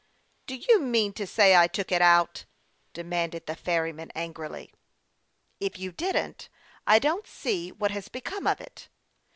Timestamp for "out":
2.01-2.45